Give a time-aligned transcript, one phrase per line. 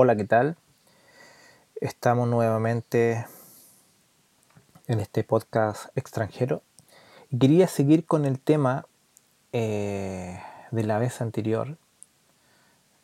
[0.00, 0.56] Hola, ¿qué tal?
[1.80, 3.26] Estamos nuevamente
[4.86, 6.62] en este podcast extranjero.
[7.36, 8.86] Quería seguir con el tema
[9.50, 10.40] eh,
[10.70, 11.78] de la vez anterior,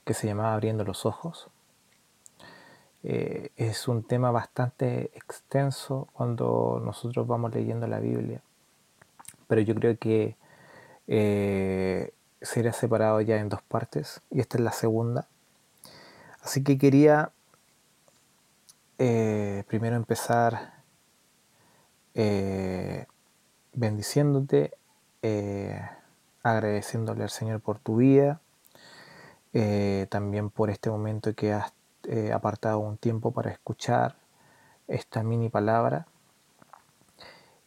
[0.04, 1.48] que se llamaba Abriendo los Ojos.
[3.02, 8.40] Eh, es un tema bastante extenso cuando nosotros vamos leyendo la Biblia,
[9.48, 10.36] pero yo creo que
[11.08, 15.26] eh, será separado ya en dos partes, y esta es la segunda
[16.44, 17.32] Así que quería
[18.98, 20.74] eh, primero empezar
[22.12, 23.06] eh,
[23.72, 24.74] bendiciéndote,
[25.22, 25.80] eh,
[26.42, 28.42] agradeciéndole al Señor por tu vida,
[30.10, 31.72] también por este momento que has
[32.34, 34.16] apartado un tiempo para escuchar
[34.86, 36.06] esta mini palabra.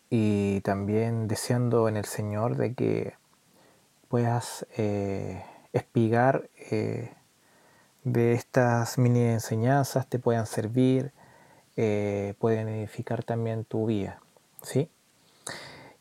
[0.09, 3.15] Y también deseando en el Señor de que
[4.09, 4.67] puedas
[5.73, 6.49] espigar
[8.13, 11.11] de estas mini enseñanzas te puedan servir,
[11.75, 14.21] eh, pueden edificar también tu vida.
[14.61, 14.89] ¿sí?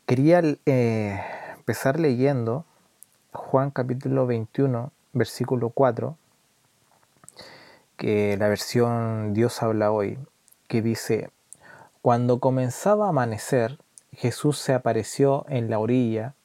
[0.05, 1.21] Quería eh,
[1.57, 2.63] empezar leyendo
[3.33, 6.15] Juan capítulo 21, versículo 4,
[7.97, 10.17] que la versión Dios habla hoy,
[10.69, 11.29] que dice,
[12.01, 13.79] cuando comenzaba a amanecer,
[14.13, 16.35] Jesús se apareció en la orilla,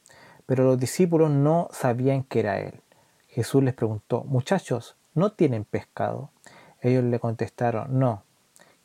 [0.45, 2.81] pero los discípulos no sabían que era Él.
[3.29, 6.29] Jesús les preguntó, muchachos, ¿no tienen pescado?
[6.81, 8.23] Ellos le contestaron, no.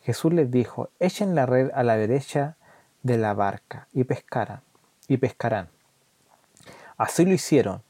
[0.03, 2.57] Jesús les dijo, echen la red a la derecha
[3.03, 4.62] de la barca y pescarán,
[5.06, 5.69] y pescarán.
[6.97, 7.83] Así lo hicieron,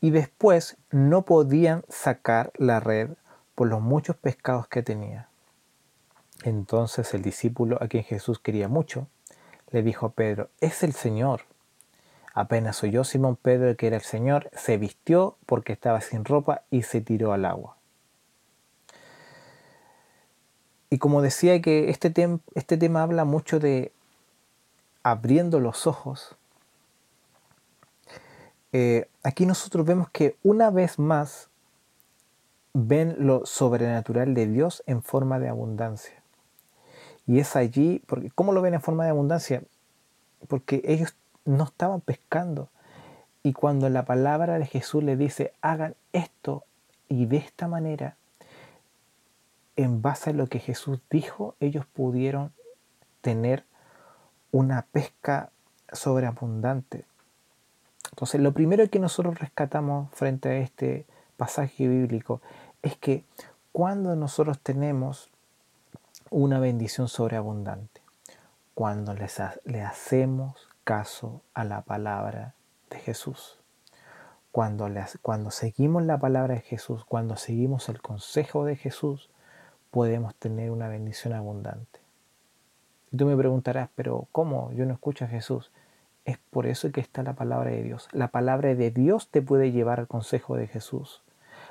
[0.00, 3.10] y después no podían sacar la red
[3.54, 5.28] por los muchos pescados que tenía.
[6.44, 9.08] Entonces el discípulo a quien Jesús quería mucho,
[9.70, 11.42] le dijo a Pedro, es el Señor.
[12.32, 16.82] Apenas oyó Simón Pedro que era el Señor, se vistió porque estaba sin ropa y
[16.82, 17.76] se tiró al agua.
[20.90, 22.12] Y como decía que este,
[22.54, 23.92] este tema habla mucho de
[25.02, 26.36] abriendo los ojos,
[28.72, 31.48] eh, aquí nosotros vemos que una vez más
[32.72, 36.22] ven lo sobrenatural de Dios en forma de abundancia.
[37.26, 39.62] Y es allí, porque ¿cómo lo ven en forma de abundancia?
[40.48, 41.14] Porque ellos
[41.50, 42.68] no estaban pescando.
[43.42, 46.64] Y cuando la palabra de Jesús le dice, hagan esto
[47.08, 48.16] y de esta manera,
[49.76, 52.52] en base a lo que Jesús dijo, ellos pudieron
[53.20, 53.64] tener
[54.52, 55.50] una pesca
[55.92, 57.04] sobreabundante.
[58.10, 61.06] Entonces, lo primero que nosotros rescatamos frente a este
[61.36, 62.42] pasaje bíblico
[62.82, 63.24] es que
[63.72, 65.30] cuando nosotros tenemos
[66.30, 68.02] una bendición sobreabundante,
[68.74, 72.56] cuando le hacemos caso a la palabra
[72.90, 73.60] de Jesús.
[74.50, 74.88] Cuando,
[75.22, 79.30] cuando seguimos la palabra de Jesús, cuando seguimos el consejo de Jesús,
[79.92, 82.00] podemos tener una bendición abundante.
[83.12, 84.72] Y tú me preguntarás, pero ¿cómo?
[84.72, 85.70] Yo no escucho a Jesús.
[86.24, 88.08] Es por eso que está la palabra de Dios.
[88.10, 91.22] La palabra de Dios te puede llevar al consejo de Jesús.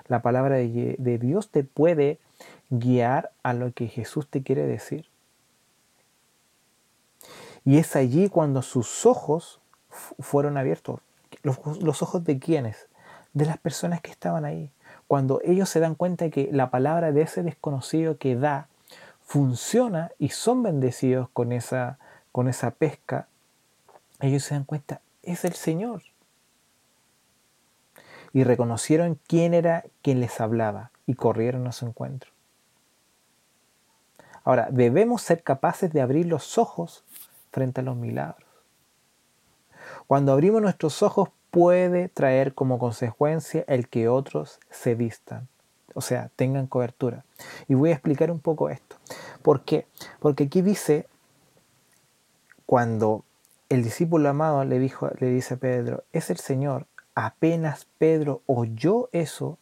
[0.08, 2.19] La palabra de, de Dios te puede
[2.69, 5.09] guiar a lo que Jesús te quiere decir.
[7.66, 9.59] Y es allí cuando sus ojos
[10.20, 11.00] fueron abiertos.
[11.44, 12.88] ¿Los, ojos de quiénes?
[13.34, 14.72] De las personas que estaban ahí.
[15.08, 18.68] Cuando ellos se dan cuenta que la palabra de ese desconocido que da
[19.24, 21.97] funciona y son bendecidos con esa,
[22.31, 23.28] con esa pesca,
[24.20, 26.03] ellos se dan cuenta, es el Señor.
[28.34, 32.31] Y reconocieron quién era quien les hablaba y corrieron a su encuentro.
[34.44, 37.03] Ahora, debemos ser capaces de abrir los ojos
[37.51, 38.47] frente a los milagros.
[40.07, 45.47] Cuando abrimos nuestros ojos puede traer como consecuencia el que otros se vistan,
[45.93, 47.25] o sea, tengan cobertura.
[47.67, 48.97] Y voy a explicar un poco esto.
[49.41, 49.87] ¿Por qué?
[50.19, 51.07] Porque aquí dice,
[52.66, 53.23] cuando
[53.69, 59.09] el discípulo amado le, dijo, le dice a Pedro, es el Señor, apenas Pedro oyó
[59.11, 59.57] eso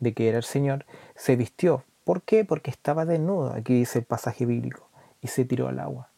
[0.00, 0.84] de que era el Señor,
[1.14, 1.84] se vistió.
[2.04, 2.44] ¿Por qué?
[2.44, 4.88] Porque estaba desnudo, aquí dice el pasaje bíblico,
[5.20, 6.11] y se tiró al agua.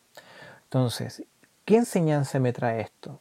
[0.75, 1.23] Entonces,
[1.65, 3.21] ¿qué enseñanza me trae esto?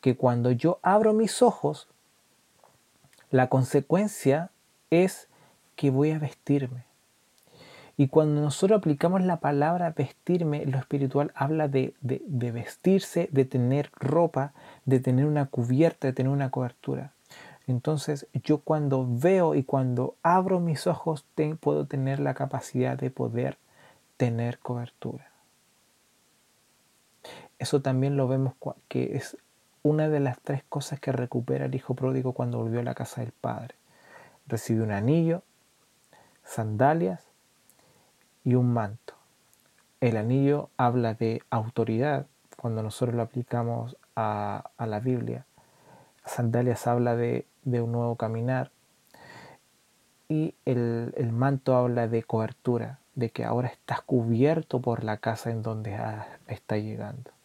[0.00, 1.88] Que cuando yo abro mis ojos,
[3.32, 4.50] la consecuencia
[4.90, 5.26] es
[5.74, 6.84] que voy a vestirme.
[7.96, 14.52] Y cuando nosotros aplicamos la palabra vestirme, lo espiritual habla de, vestirse, de tener ropa,
[14.84, 17.10] de tener una cubierta, de tener una cobertura.
[17.66, 21.24] Entonces yo cuando veo y cuando abro mis ojos
[21.58, 23.58] puedo tener la capacidad de poder
[24.16, 25.35] tener cobertura.
[27.58, 28.54] Eso también lo vemos
[28.88, 29.36] que es
[29.82, 33.20] una de las tres cosas que recupera el hijo pródigo cuando volvió a la casa
[33.20, 33.76] del padre.
[34.46, 35.42] Recibió un anillo,
[36.44, 37.24] sandalias
[38.44, 39.14] y un manto.
[40.00, 42.26] El anillo habla de autoridad
[42.56, 45.46] cuando nosotros lo aplicamos a, la Biblia.
[46.24, 48.72] Sandalias habla de, un nuevo caminar
[50.28, 55.50] y el, el, manto habla de cobertura, de que ahora estás cubierto por la casa
[55.50, 55.96] en donde
[56.48, 57.35] está llegando.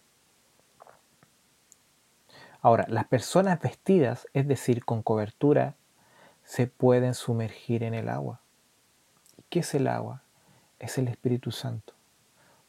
[2.62, 5.76] Ahora, las personas vestidas, es decir, con cobertura,
[6.44, 8.40] se pueden sumergir en el agua.
[9.50, 10.22] ¿Qué es el agua?
[10.80, 11.94] Es el Espíritu Santo.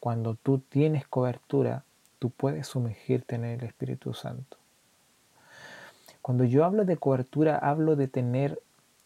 [0.00, 1.84] Cuando tú tienes cobertura,
[2.18, 4.56] tú puedes sumergirte en el Espíritu Santo.
[6.22, 8.62] Cuando yo hablo de cobertura, hablo de tener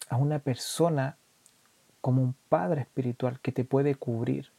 [0.08, 1.16] a una persona
[2.00, 4.50] como un padre espiritual que te puede cubrir,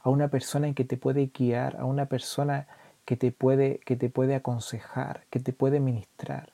[0.00, 2.66] a una persona en que te puede guiar, a una persona
[3.06, 6.52] que te puede, que te puede aconsejar, que te puede ministrar.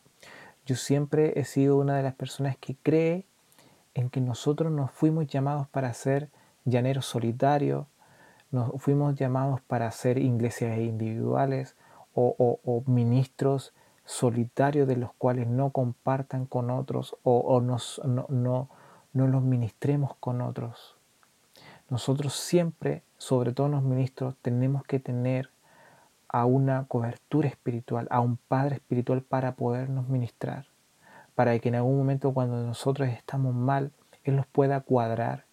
[0.66, 3.24] Yo siempre he sido una de las personas que cree
[3.94, 6.28] en que nosotros nos fuimos llamados para ser
[6.64, 7.86] llaneros solitarios,
[8.50, 11.74] nos fuimos llamados para ser iglesias individuales
[12.14, 13.72] o, ministros
[14.04, 18.68] solitarios de los cuales no compartan con otros o, nos, no, no,
[19.14, 20.96] no los ministremos con otros.
[21.88, 25.51] Nosotros siempre, sobre todo los ministros, tenemos que tener
[26.32, 30.66] a una cobertura espiritual, a un Padre espiritual para podernos ministrar,
[31.34, 33.92] para que en algún momento cuando nosotros estamos mal,
[34.24, 35.44] Él nos pueda cuadrar,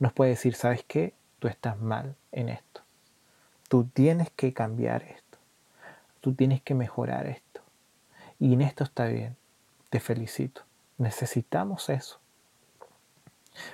[0.00, 1.14] nos puede decir, ¿sabes qué?
[1.38, 2.82] Tú estás mal en esto.
[3.68, 5.38] Tú tienes que cambiar esto.
[6.20, 7.60] Tú tienes que mejorar esto.
[8.40, 9.36] Y en esto está bien.
[9.88, 10.62] Te felicito.
[10.98, 12.18] Necesitamos eso.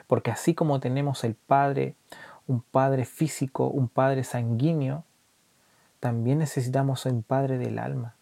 [0.06, 1.94] Porque así como tenemos el Padre,
[2.46, 5.04] un Padre físico, un Padre sanguíneo,
[6.00, 8.14] también necesitamos un Padre del alma,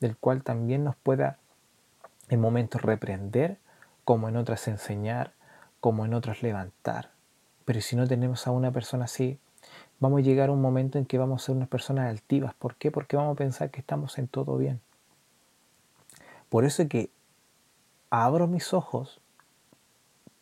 [0.00, 1.38] del cual también nos pueda
[2.28, 3.58] en momentos reprender,
[4.04, 5.32] como en otras enseñar,
[5.80, 7.10] como en otras levantar.
[7.64, 9.38] Pero si no tenemos a una persona así,
[10.00, 12.54] vamos a llegar a un momento en que vamos a ser unas personas altivas.
[12.54, 12.90] ¿Por qué?
[12.90, 14.80] Porque vamos a pensar que estamos en todo bien.
[16.48, 17.10] Por eso es que
[18.10, 19.20] abro mis ojos,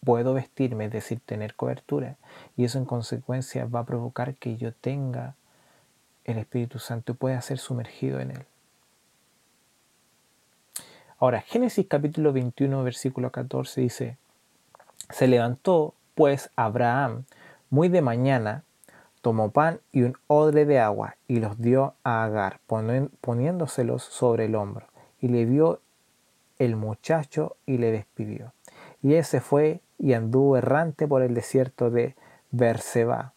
[0.04, 2.16] puedo vestirme, es decir, tener cobertura,
[2.56, 5.34] y eso en consecuencia va a provocar que yo tenga
[6.24, 8.44] el Espíritu Santo puede ser sumergido en él.
[11.18, 14.16] Ahora, Génesis capítulo 21, versículo 14 dice,
[15.10, 17.24] se levantó pues Abraham
[17.70, 18.64] muy de mañana,
[19.20, 24.54] tomó pan y un odre de agua y los dio a Agar, poniéndoselos sobre el
[24.54, 24.86] hombro,
[25.20, 25.80] y le vio
[26.58, 28.52] el muchacho y le despidió.
[29.02, 32.16] Y él se fue y anduvo errante por el desierto de
[32.50, 33.33] Berseba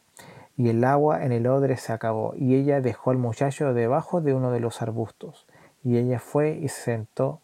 [0.57, 4.33] y el agua en el odre se acabó, y ella dejó al muchacho debajo de
[4.33, 5.45] uno de los arbustos,
[5.83, 7.39] y ella fue y se sentó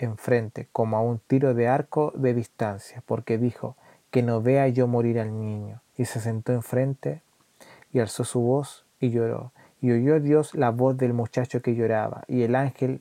[0.00, 3.76] enfrente, como a un tiro de arco de distancia, porque dijo,
[4.10, 7.22] que no vea yo morir al niño, y se sentó enfrente,
[7.92, 12.24] y alzó su voz, y lloró, y oyó Dios la voz del muchacho que lloraba,
[12.26, 13.00] y el ángel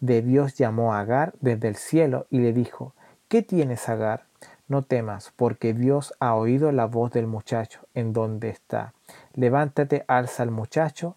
[0.00, 2.94] de Dios llamó a Agar desde el cielo, y le dijo,
[3.28, 4.24] ¿qué tienes, Agar?
[4.72, 8.94] No temas, porque Dios ha oído la voz del muchacho en donde está.
[9.34, 11.14] Levántate, alza al muchacho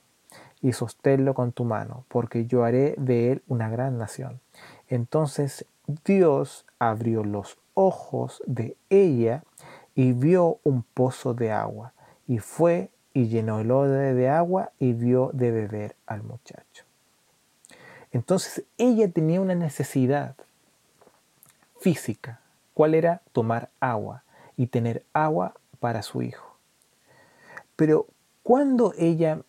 [0.62, 4.42] y sosténlo con tu mano, porque yo haré de él una gran nación.
[4.90, 5.66] Entonces
[6.04, 9.46] Dios abrió los ojos de ella
[9.96, 11.94] y vio un pozo de agua,
[12.28, 16.84] y fue y llenó el odre de agua y dio de beber al muchacho.
[18.12, 20.36] Entonces ella tenía una necesidad
[21.80, 22.42] física,
[22.76, 23.22] ¿Cuál era?
[23.32, 24.24] Tomar agua
[24.58, 26.58] y tener agua para su hijo.
[27.78, 28.06] Pero
[28.44, 29.42] cuando ella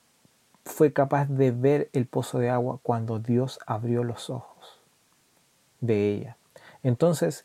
[0.65, 4.81] fue capaz de ver el pozo de agua, cuando Dios abrió los ojos
[5.81, 6.37] de ella.
[6.85, 7.45] Entonces,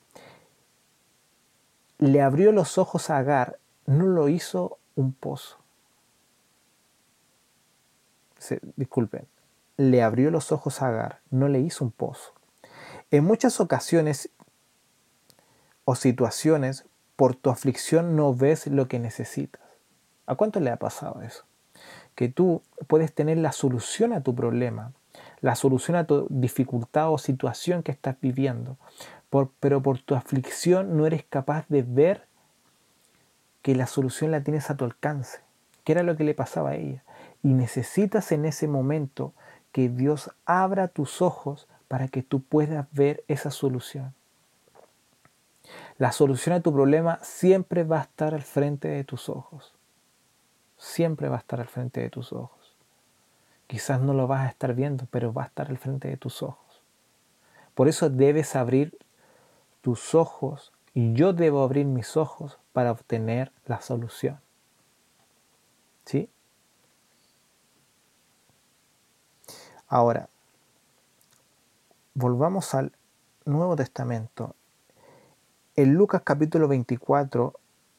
[1.98, 3.58] le abrió los ojos a Agar,
[3.88, 5.58] no lo hizo un pozo.
[8.76, 9.28] disculpen,
[9.78, 12.34] le abrió los ojos a Agar, no le hizo un pozo.
[13.10, 14.30] En muchas ocasiones
[15.92, 16.86] o situaciones,
[17.18, 19.62] por tu aflicción no ves lo que necesitas.
[20.26, 21.44] ¿A cuánto le ha pasado eso?
[22.16, 24.94] Que tú puedes tener la solución a tu problema,
[25.42, 28.78] la solución a tu dificultad o situación que estás viviendo,
[29.60, 32.26] pero por tu aflicción no eres capaz de ver
[33.62, 35.42] que la solución la tienes a tu alcance,
[35.84, 37.04] que era lo que le pasaba a ella.
[37.44, 39.34] Y necesitas en ese momento
[39.74, 44.14] que Dios abra tus ojos para que tú puedas ver esa solución.
[46.02, 49.72] La solución a tu problema siempre va a estar al frente de tus ojos.
[50.76, 52.76] Siempre va a estar al frente de tus ojos.
[53.68, 56.42] Quizás no lo vas a estar viendo, pero va a estar al frente de tus
[56.42, 56.82] ojos.
[57.76, 58.98] Por eso debes abrir
[59.82, 64.40] tus ojos y yo debo abrir mis ojos para obtener la solución.
[66.06, 66.32] ¿Sí?
[69.88, 70.30] Ahora,
[72.16, 72.92] volvamos al
[73.46, 74.56] Nuevo Testamento.
[75.78, 77.54] En Lucas capítulo 24,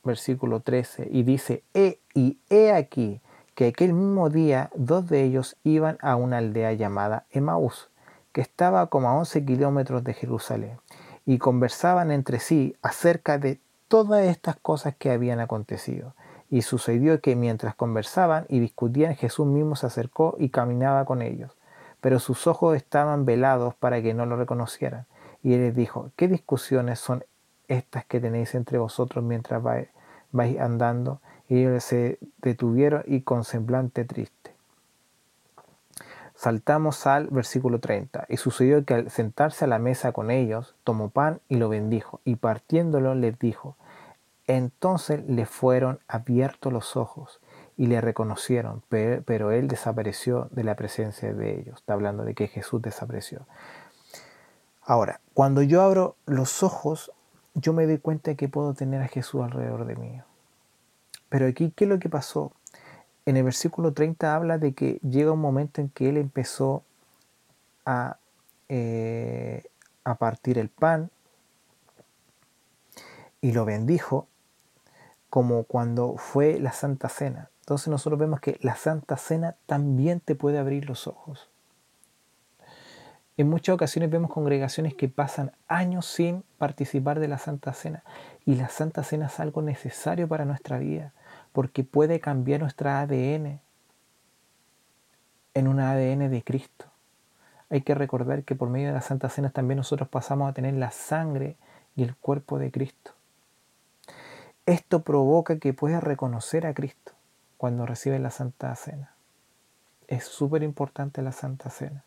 [0.04, 3.22] versículo 13, y dice, he, y he aquí
[3.54, 7.88] que aquel mismo día dos de ellos iban a una aldea llamada Emaús,
[8.32, 10.76] que estaba como a 11 kilómetros de Jerusalén,
[11.24, 16.14] y conversaban entre sí acerca de todas estas cosas que habían acontecido.
[16.50, 21.56] Y sucedió que mientras conversaban y discutían, Jesús mismo se acercó y caminaba con ellos,
[22.02, 25.06] pero sus ojos estaban velados para que no lo reconocieran.
[25.42, 27.24] Y él les dijo, ¿qué discusiones son
[27.72, 31.20] estas que tenéis entre vosotros mientras vais andando?
[31.48, 34.52] Y ellos se detuvieron y con semblante triste.
[36.34, 38.26] Saltamos al versículo 30.
[38.28, 42.20] Y sucedió que al sentarse a la mesa con ellos, tomó pan y lo bendijo,
[42.24, 43.76] y partiéndolo les dijo,
[44.48, 47.40] entonces le fueron abiertos los ojos
[47.76, 51.76] y le reconocieron, pero él desapareció de la presencia de ellos.
[51.76, 53.46] Está hablando de que Jesús desapareció.
[54.82, 57.12] Ahora, cuando yo abro los ojos,
[57.54, 60.20] yo me doy cuenta de que puedo tener a Jesús alrededor de mí.
[61.28, 62.52] Pero aquí, ¿qué es lo que pasó?
[63.24, 66.82] En el versículo 30 habla de que llega un momento en que él empezó
[67.86, 68.16] a,
[68.68, 69.64] eh,
[70.04, 71.10] a partir el pan
[73.40, 74.26] y lo bendijo
[75.30, 77.50] como cuando fue la Santa Cena.
[77.60, 81.51] Entonces nosotros vemos que la Santa Cena también te puede abrir los ojos.
[83.38, 88.02] En muchas ocasiones vemos congregaciones que pasan años sin participar de la Santa Cena
[88.44, 91.12] y la Santa Cena es algo necesario para nuestra vida
[91.52, 93.60] porque puede cambiar nuestra ADN
[95.54, 96.86] en un ADN de Cristo.
[97.70, 100.74] Hay que recordar que por medio de la Santa Cena también nosotros pasamos a tener
[100.74, 101.56] la sangre
[101.96, 103.12] y el cuerpo de Cristo.
[104.66, 107.12] Esto provoca que puedas reconocer a Cristo
[107.56, 109.14] cuando recibes la Santa Cena.
[110.06, 112.04] Es súper importante la Santa Cena.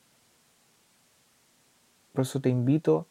[2.16, 3.08] Por eso te invito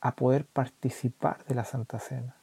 [0.00, 2.34] a poder participar de la Santa Cena,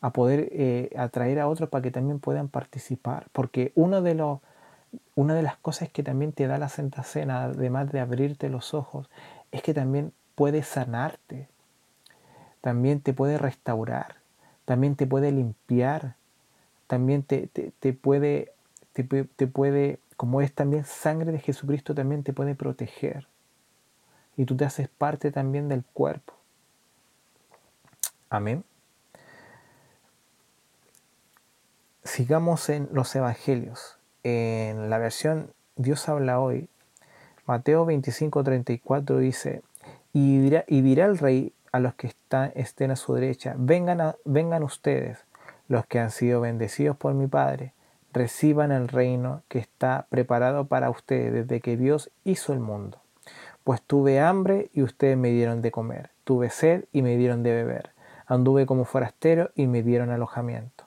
[0.00, 4.40] a poder eh, atraer a otros para que también puedan participar, porque uno de los,
[5.14, 8.74] una de las cosas que también te da la Santa Cena, además de abrirte los
[8.74, 9.08] ojos,
[9.52, 11.48] es que también puede sanarte,
[12.60, 14.16] también te puede restaurar,
[14.64, 16.16] también te puede limpiar,
[16.86, 17.48] también te,
[17.92, 18.52] puede,
[18.92, 23.28] te, puede, como es también sangre de Jesucristo, también te puede proteger.
[24.40, 26.32] Y tú te haces parte también del cuerpo.
[28.30, 28.64] Amén.
[32.04, 33.98] Sigamos en los evangelios.
[34.22, 36.70] En la versión Dios habla hoy,
[37.44, 39.60] Mateo 25, 34 dice,
[40.14, 44.16] y dirá, y dirá el rey a los que están, estén a su derecha, vengan,
[44.24, 45.18] vengan ustedes,
[45.68, 47.74] los que han sido bendecidos por mi Padre,
[48.10, 53.02] reciban el reino que está preparado para ustedes desde que Dios hizo el mundo.
[53.70, 57.54] Pues tuve hambre y ustedes me dieron de comer, tuve sed y me dieron de
[57.54, 57.90] beber,
[58.26, 60.86] anduve como forastero y me dieron alojamiento,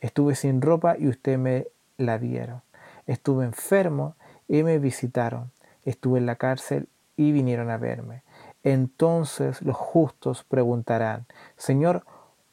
[0.00, 2.62] estuve sin ropa y ustedes me la dieron,
[3.06, 4.16] estuve enfermo
[4.48, 5.52] y me visitaron,
[5.84, 8.24] estuve en la cárcel y vinieron a verme.
[8.64, 11.26] Entonces los justos preguntarán,
[11.56, 12.04] Señor,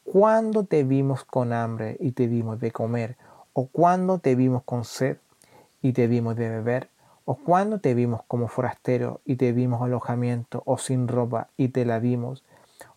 [0.04, 3.18] ¿cuándo te vimos con hambre y te dimos de comer?
[3.54, 5.18] ¿O cuándo te vimos con sed
[5.82, 6.91] y te dimos de beber?
[7.26, 11.86] ¿O cuándo te vimos como forastero y te dimos alojamiento o sin ropa y te
[11.86, 12.44] la dimos?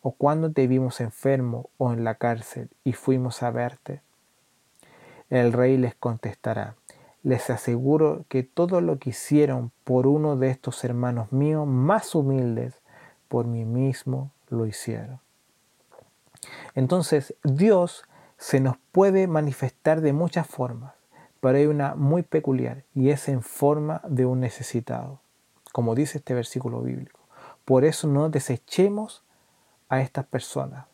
[0.00, 4.00] ¿O cuándo te vimos enfermo o en la cárcel y fuimos a verte?
[5.30, 6.74] El rey les contestará,
[7.22, 12.80] les aseguro que todo lo que hicieron por uno de estos hermanos míos más humildes,
[13.28, 15.20] por mí mismo lo hicieron.
[16.74, 18.04] Entonces Dios
[18.36, 20.94] se nos puede manifestar de muchas formas,
[21.44, 25.20] pero hay una muy peculiar y es en forma de un necesitado,
[25.72, 27.20] como dice este versículo bíblico.
[27.66, 29.22] Por eso no desechemos
[29.90, 30.86] a estas personas,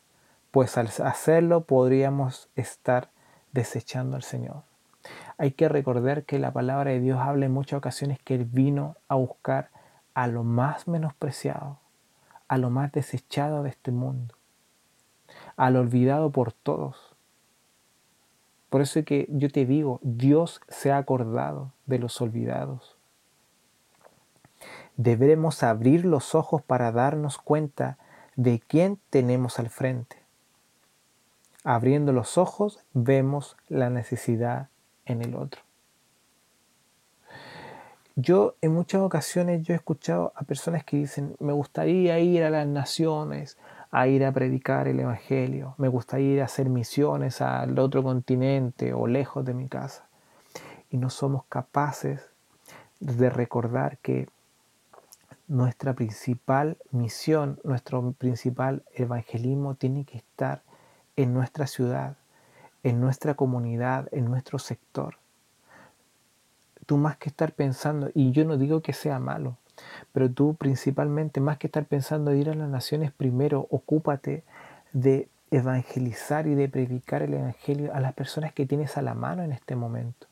[0.50, 3.10] pues al hacerlo podríamos estar
[3.52, 4.64] desechando al Señor.
[5.38, 8.96] Hay que recordar que la palabra de Dios habla en muchas ocasiones que Él vino
[9.06, 9.70] a buscar
[10.14, 11.78] a lo más menospreciado,
[12.48, 14.34] a lo más desechado de este mundo,
[15.56, 17.09] al olvidado por todos.
[18.70, 22.96] Por eso es que yo te digo, Dios se ha acordado de los olvidados.
[24.96, 27.98] Deberemos abrir los ojos para darnos cuenta
[28.36, 30.16] de quién tenemos al frente.
[31.64, 34.68] Abriendo los ojos vemos la necesidad
[35.04, 35.62] en el otro.
[38.16, 42.50] Yo en muchas ocasiones yo he escuchado a personas que dicen, me gustaría ir a
[42.50, 43.56] las naciones,
[43.90, 48.92] a ir a predicar el Evangelio, me gustaría ir a hacer misiones al otro continente
[48.92, 50.06] o lejos de mi casa.
[50.92, 52.20] y no somos capaces
[52.98, 54.28] de recordar que
[55.46, 60.62] nuestra principal misión, nuestro principal evangelismo tiene que estar
[61.16, 62.16] en nuestra ciudad,
[62.82, 65.16] en nuestra comunidad, en nuestro sector.
[66.86, 69.56] Tú más que estar pensando, y yo no digo que sea malo,
[70.12, 74.42] pero tú principalmente, más que estar pensando en ir a las naciones, primero ocúpate
[74.92, 79.42] de evangelizar y de predicar el Evangelio a las personas que tienes a la mano
[79.42, 80.26] en este momento,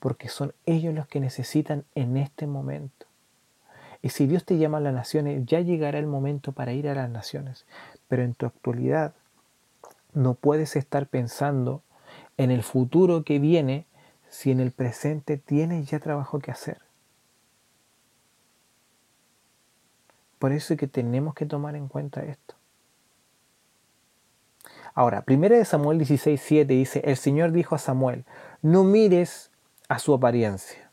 [0.00, 3.06] porque son ellos los que necesitan en este momento.
[4.02, 6.94] Y si Dios te llama a las naciones, ya llegará el momento para ir a
[6.94, 7.64] las naciones,
[8.06, 9.14] pero en tu actualidad
[10.12, 11.82] no puedes estar pensando
[12.36, 13.86] en el futuro que viene
[14.28, 16.78] si en el presente tienes ya trabajo que hacer.
[20.44, 22.54] Por eso es que tenemos que tomar en cuenta esto.
[24.92, 28.26] Ahora, 1 Samuel 16, 7 dice, el Señor dijo a Samuel,
[28.60, 29.50] no mires
[29.88, 30.90] a su apariencia,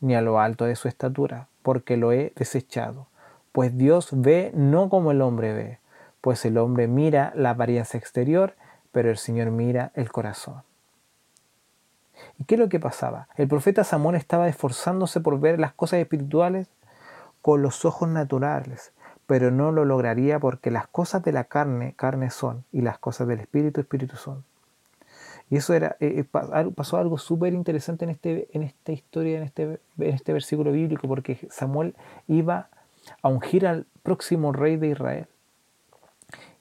[0.00, 3.06] ni a lo alto de su estatura, porque lo he desechado.
[3.52, 5.78] Pues Dios ve no como el hombre ve,
[6.20, 8.54] pues el hombre mira la apariencia exterior,
[8.92, 10.60] pero el Señor mira el corazón.
[12.38, 13.28] ¿Y qué es lo que pasaba?
[13.36, 16.68] El profeta Samuel estaba esforzándose por ver las cosas espirituales
[17.44, 18.94] con los ojos naturales,
[19.26, 23.28] pero no lo lograría porque las cosas de la carne, carne son, y las cosas
[23.28, 24.44] del espíritu, espíritu son.
[25.50, 29.42] Y eso era, eh, eh, pasó algo súper interesante en, este, en esta historia, en
[29.42, 29.62] este,
[29.98, 31.94] en este versículo bíblico, porque Samuel
[32.28, 32.70] iba
[33.20, 35.26] a ungir al próximo rey de Israel.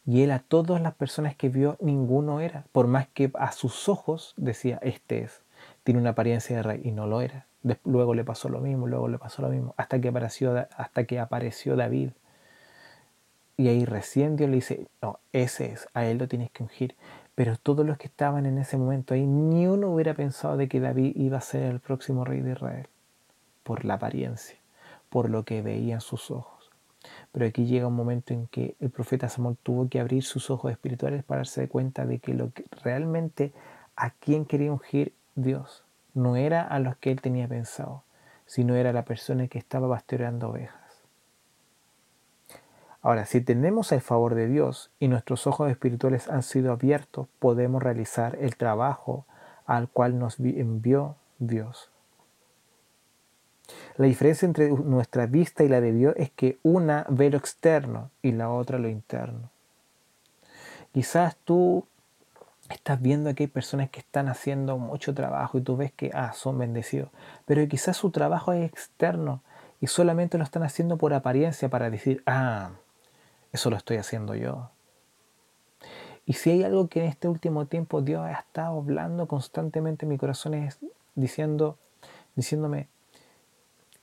[0.05, 3.87] Y él a todas las personas que vio, ninguno era, por más que a sus
[3.87, 5.42] ojos decía, este es,
[5.83, 7.45] tiene una apariencia de rey, y no lo era.
[7.85, 11.19] Luego le pasó lo mismo, luego le pasó lo mismo, hasta que apareció, hasta que
[11.19, 12.09] apareció David
[13.55, 16.95] y ahí recién Dios le dice, no, ese es, a él lo tienes que ungir.
[17.35, 20.79] Pero todos los que estaban en ese momento ahí, ni uno hubiera pensado de que
[20.79, 22.87] David iba a ser el próximo rey de Israel,
[23.63, 24.57] por la apariencia,
[25.09, 26.71] por lo que veían sus ojos.
[27.31, 30.71] Pero aquí llega un momento en que el profeta Samuel tuvo que abrir sus ojos
[30.71, 33.51] espirituales para darse cuenta de que, lo que realmente
[33.95, 38.03] a quien quería ungir Dios no era a los que él tenía pensado,
[38.45, 40.79] sino era la persona que estaba pastoreando ovejas.
[43.01, 47.83] Ahora, si tenemos el favor de Dios y nuestros ojos espirituales han sido abiertos, podemos
[47.83, 49.25] realizar el trabajo
[49.65, 51.91] al cual nos envió Dios.
[53.97, 58.09] La diferencia entre nuestra vista y la de Dios es que una ve lo externo
[58.21, 59.49] y la otra lo interno.
[60.93, 61.85] Quizás tú
[62.69, 66.33] estás viendo que hay personas que están haciendo mucho trabajo y tú ves que ah,
[66.33, 67.09] son bendecidos,
[67.45, 69.41] pero quizás su trabajo es externo
[69.81, 72.71] y solamente lo están haciendo por apariencia para decir, ah,
[73.51, 74.69] eso lo estoy haciendo yo.
[76.25, 80.09] Y si hay algo que en este último tiempo Dios ha estado hablando constantemente en
[80.09, 80.79] mi corazón es
[81.15, 81.77] diciendo,
[82.35, 82.87] diciéndome,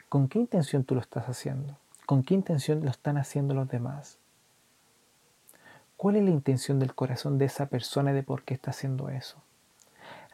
[0.08, 1.76] ¿con qué intención tú lo estás haciendo?
[2.04, 4.19] ¿Con qué intención lo están haciendo los demás?
[6.00, 9.10] ¿Cuál es la intención del corazón de esa persona y de por qué está haciendo
[9.10, 9.36] eso?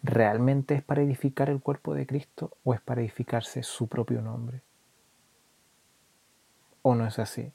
[0.01, 4.61] ¿Realmente es para edificar el cuerpo de Cristo o es para edificarse su propio nombre?
[6.83, 7.51] ¿O no es así?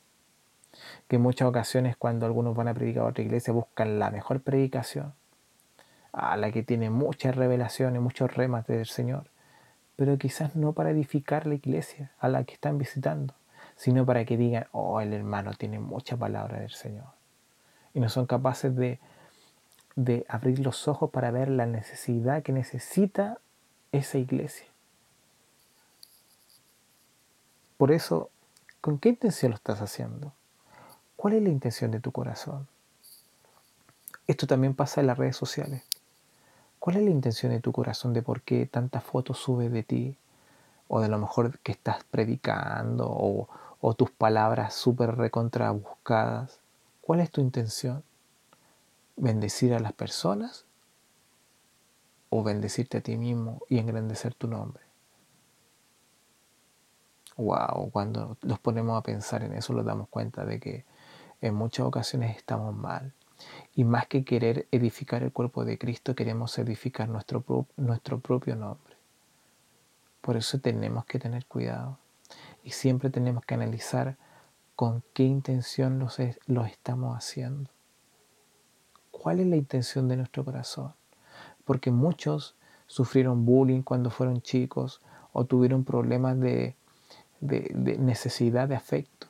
[1.07, 4.41] que en muchas ocasiones cuando algunos van a predicar a otra iglesia buscan la mejor
[4.41, 5.13] predicación,
[6.11, 9.29] a la que tiene muchas revelaciones, muchos remas del Señor,
[9.95, 13.35] pero quizás no para edificar la iglesia a la que están visitando,
[13.77, 17.20] sino para que digan, oh, el hermano tiene mucha palabra del Señor.
[17.93, 18.99] Y no son capaces de,
[19.95, 23.39] de abrir los ojos para ver la necesidad que necesita
[23.91, 24.67] esa iglesia.
[27.77, 28.29] Por eso,
[28.79, 30.33] ¿con qué intención lo estás haciendo?
[31.15, 32.67] ¿Cuál es la intención de tu corazón?
[34.27, 35.83] Esto también pasa en las redes sociales.
[36.79, 40.17] ¿Cuál es la intención de tu corazón de por qué tantas fotos subes de ti?
[40.87, 43.49] O de lo mejor que estás predicando o,
[43.81, 46.60] o tus palabras súper recontrabuscadas.
[47.01, 48.03] ¿Cuál es tu intención?
[49.15, 50.65] ¿Bendecir a las personas?
[52.29, 54.83] ¿O bendecirte a ti mismo y engrandecer tu nombre?
[57.37, 60.85] Wow, cuando nos ponemos a pensar en eso nos damos cuenta de que
[61.41, 63.13] en muchas ocasiones estamos mal.
[63.73, 67.43] Y más que querer edificar el cuerpo de Cristo, queremos edificar nuestro,
[67.77, 68.95] nuestro propio nombre.
[70.21, 71.97] Por eso tenemos que tener cuidado.
[72.63, 74.17] Y siempre tenemos que analizar
[74.81, 77.69] con qué intención los, estamos haciendo.
[79.11, 80.93] ¿Cuál es la intención de nuestro corazón?
[81.65, 82.55] Porque muchos
[82.87, 85.01] sufrieron bullying cuando fueron chicos
[85.33, 86.75] o tuvieron problemas de,
[87.39, 89.27] de necesidad de afecto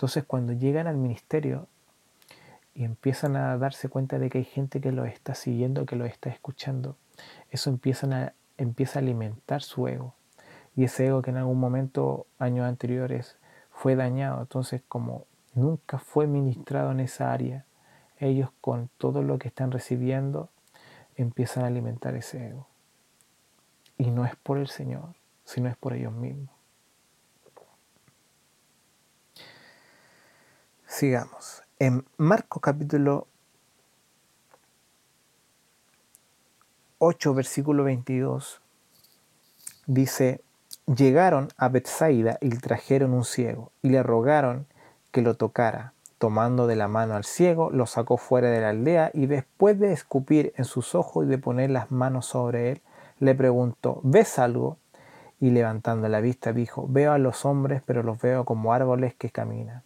[0.00, 1.66] entonces cuando llegan al ministerio
[2.74, 6.08] y empiezan a darse cuenta de que hay gente que los está siguiendo, que los
[6.08, 6.96] está escuchando,
[7.50, 10.14] eso empiezan a, empieza a alimentar su ego.
[10.74, 13.36] Y ese ego que en algún momento, años anteriores,
[13.80, 14.42] fue dañado.
[14.42, 17.64] Entonces, como nunca fue ministrado en esa área,
[18.18, 20.50] ellos con todo lo que están recibiendo
[21.16, 22.66] empiezan a alimentar ese ego.
[23.96, 25.14] Y no es por el Señor,
[25.44, 26.50] sino es por ellos mismos.
[30.86, 31.62] Sigamos.
[31.78, 33.28] En Marcos capítulo
[36.98, 38.60] 8, versículo 22,
[39.86, 40.42] dice,
[40.94, 44.66] llegaron a Bethsaida y trajeron un ciego y le rogaron
[45.12, 45.92] que lo tocara.
[46.18, 49.92] Tomando de la mano al ciego, lo sacó fuera de la aldea y después de
[49.92, 52.82] escupir en sus ojos y de poner las manos sobre él,
[53.20, 54.76] le preguntó, ¿ves algo?
[55.40, 59.30] Y levantando la vista dijo, veo a los hombres, pero los veo como árboles que
[59.30, 59.82] caminan.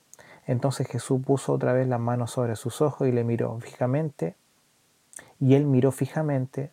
[0.47, 4.35] Entonces Jesús puso otra vez las manos sobre sus ojos y le miró fijamente,
[5.39, 6.73] y él miró fijamente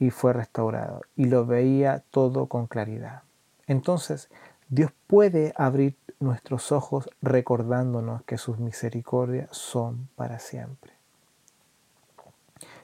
[0.00, 3.22] y fue restaurado, y lo veía todo con claridad.
[3.66, 4.28] Entonces
[4.68, 10.92] Dios puede abrir nuestros ojos recordándonos que sus misericordias son para siempre.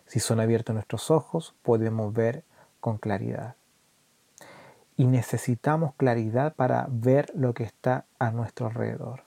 [0.07, 2.45] Si son abiertos nuestros ojos, podemos ver
[2.81, 3.57] con claridad.
[4.97, 9.25] Y necesitamos claridad para ver lo que está a nuestro alrededor.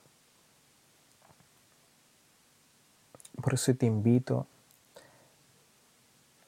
[3.42, 4.48] Por eso te invito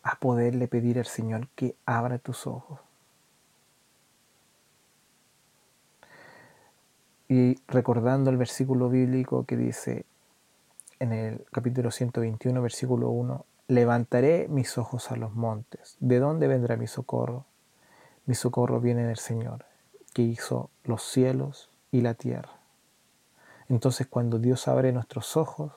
[0.03, 2.79] a poderle pedir al Señor que abra tus ojos
[7.31, 10.05] Y recordando el versículo bíblico que dice
[10.99, 15.95] en el capítulo 121, versículo 1, levantaré mis ojos a los montes.
[16.01, 17.45] ¿De dónde vendrá mi socorro?
[18.25, 19.63] Mi socorro viene del Señor,
[20.13, 22.51] que hizo los cielos y la tierra.
[23.69, 25.71] Entonces cuando Dios abre nuestros ojos,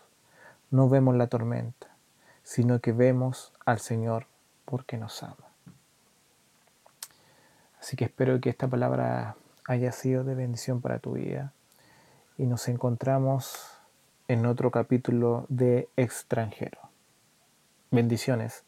[0.72, 1.93] no vemos la tormenta,
[2.44, 4.28] sino que vemos al Señor
[4.64, 5.50] porque nos ama.
[7.80, 11.52] Así que espero que esta palabra haya sido de bendición para tu vida.
[12.38, 13.78] Y nos encontramos
[14.28, 16.78] en otro capítulo de extranjero.
[17.90, 18.64] Bendiciones.